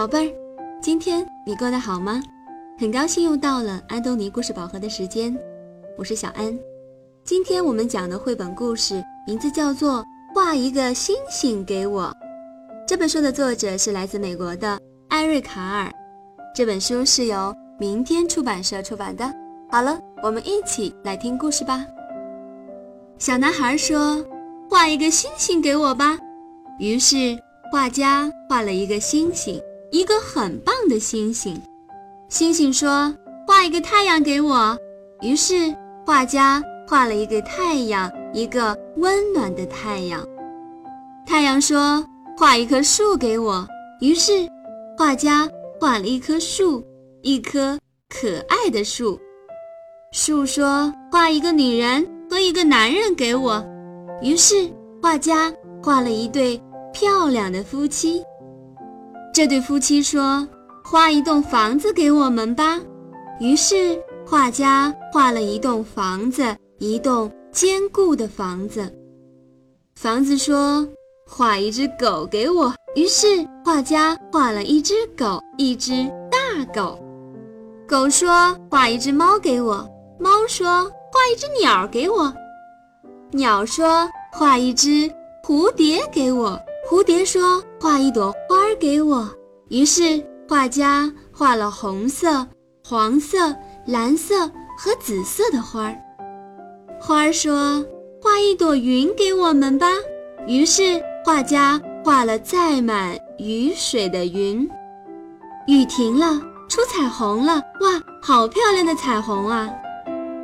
[0.00, 0.34] 宝贝儿，
[0.80, 2.22] 今天你过得好吗？
[2.78, 5.36] 很高兴又到了安东尼故事宝盒的时间，
[5.98, 6.58] 我是小安。
[7.22, 10.02] 今天我们讲的绘本故事名字叫做
[10.34, 12.04] 《画一个星星给我》。
[12.88, 15.92] 这本书的作者是来自美国的艾瑞卡尔，
[16.54, 19.30] 这本书是由明天出版社出版的。
[19.70, 21.84] 好了，我们一起来听故事吧。
[23.18, 24.24] 小男孩说
[24.70, 26.18] ：“画一个星星给我吧。”
[26.80, 27.38] 于是
[27.70, 29.60] 画家画了一个星星，
[29.90, 31.60] 一个很棒的星星。
[32.28, 33.14] 星星说
[33.46, 34.76] ：“画一个太阳给我。”
[35.20, 35.74] 于是
[36.06, 40.26] 画家画了一个太阳，一个温暖的太阳。
[41.26, 42.04] 太阳说
[42.38, 43.66] ：“画一棵树给我。”
[44.00, 44.48] 于是
[44.96, 45.48] 画家
[45.80, 46.82] 画了一棵树，
[47.22, 49.20] 一棵可爱的树。
[50.12, 53.64] 树说：“画一个女人和一个男人给我。”
[54.22, 54.70] 于是
[55.02, 56.60] 画家画了一对。
[56.92, 58.20] 漂亮的夫妻，
[59.32, 60.46] 这对夫妻说
[60.84, 62.80] ：“画一栋房子给我们吧。”
[63.40, 68.92] 于是画家画了一栋房子，一栋坚固的房子。
[69.94, 70.86] 房子说
[71.26, 73.26] ：“画一只狗给我。”于是
[73.64, 75.92] 画家画了一只狗，一只
[76.30, 76.98] 大狗。
[77.86, 79.88] 狗说：“画一只猫给我。”
[80.18, 82.32] 猫说：“画一只鸟给我。”
[83.30, 85.08] 鸟说：“画一只
[85.44, 86.60] 蝴蝶给我。”
[86.90, 89.28] 蝴蝶说：“画一朵花给我。”
[89.68, 92.46] 于是画家画了红色、
[92.84, 93.54] 黄色、
[93.86, 95.96] 蓝色和紫色的花儿。
[97.00, 97.84] 花儿说
[98.20, 99.86] ：“画一朵云给我们吧。”
[100.46, 104.68] 于是画家画了载满雨水的云。
[105.66, 107.62] 雨停了，出彩虹了！
[107.80, 109.70] 哇，好漂亮的彩虹啊！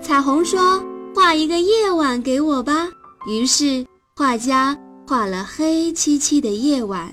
[0.00, 0.82] 彩虹说
[1.14, 2.88] ：“画一个夜晚给我吧。”
[3.28, 4.78] 于是画家。
[5.08, 7.10] 画了黑漆漆的夜晚，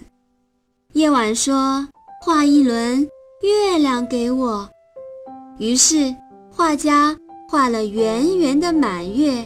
[0.95, 1.85] 夜晚说
[2.23, 3.05] ：“画一轮
[3.41, 4.69] 月亮给我。”
[5.59, 6.15] 于是
[6.49, 7.13] 画家
[7.49, 9.43] 画了圆圆的满月。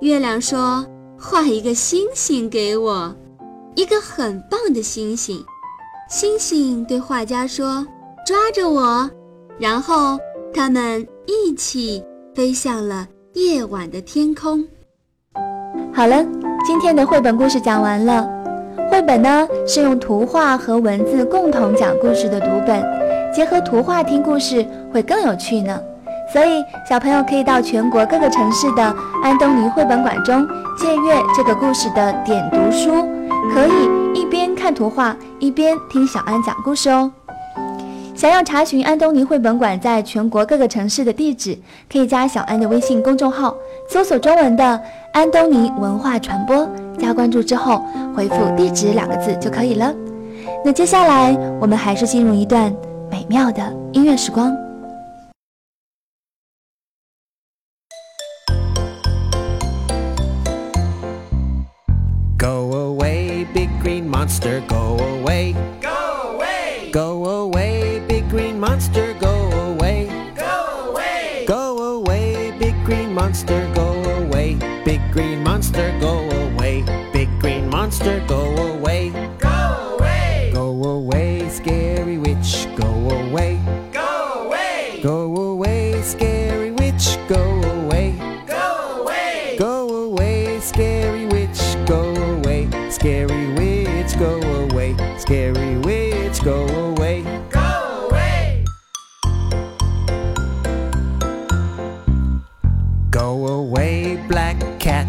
[0.00, 0.84] 月亮说
[1.16, 3.14] ：“画一个星星给我，
[3.76, 5.40] 一个很棒的星星。”
[6.10, 7.86] 星星对画家说
[8.26, 9.08] ：“抓着我。”
[9.60, 10.18] 然后
[10.52, 12.02] 他们一起
[12.34, 14.66] 飞向了夜晚的天空。
[15.94, 16.26] 好了。
[16.66, 18.35] 今天的绘本故事讲完了。
[18.90, 22.82] 绘本呢是用图画和文字共同讲故事的读本，
[23.32, 25.78] 结合图画听故事会更有趣呢。
[26.32, 28.82] 所以小朋友可以到全国各个城市的
[29.22, 30.46] 安东尼绘本馆中
[30.76, 33.06] 借阅这个故事的点读书，
[33.52, 37.12] 可以一边看图画一边听小安讲故事哦。
[38.16, 41.56] 想要查询安东尼绘本馆在全国各个城市的地址，
[41.92, 43.54] 可以加小安的微信公众号，
[43.90, 44.80] 搜索中文的
[45.12, 46.66] “安东尼文化传播”，
[46.98, 47.84] 加关注之后
[48.16, 49.94] 回复“地址”两个字就可以了。
[50.64, 52.74] 那接下来我们还是进入一段
[53.10, 53.62] 美妙的
[53.92, 54.50] 音乐时光。
[62.38, 65.15] Go away, big green monster, go away.
[75.16, 76.82] Green monster, go away.
[77.10, 79.08] Big green monster, go away.
[79.38, 80.50] Go away.
[80.52, 83.58] Go away, scary witch, go away.
[83.92, 85.00] Go away.
[85.02, 87.42] Go away, scary witch, go
[87.76, 88.14] away.
[88.46, 89.56] Go away.
[89.58, 92.02] Go away, scary witch, go
[92.34, 92.68] away.
[92.90, 94.38] Scary witch, go
[94.68, 94.94] away.
[95.18, 95.85] Scary witch,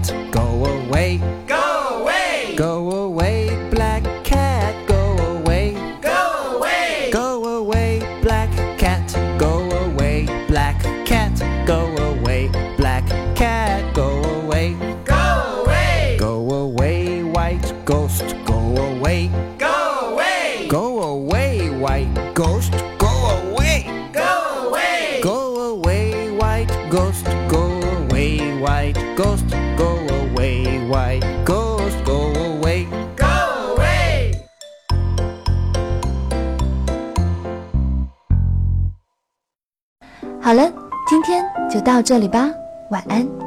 [0.05, 0.46] Go.
[41.09, 42.53] 今天就到这里吧，
[42.89, 43.46] 晚安。